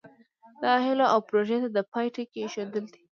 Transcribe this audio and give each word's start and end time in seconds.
دغو 0.61 0.79
هیلو 0.85 1.05
او 1.13 1.19
پروژو 1.29 1.57
ته 1.63 1.69
د 1.73 1.77
پای 1.91 2.07
ټکی 2.15 2.39
ایښودل 2.41 2.85
دي. 2.93 3.01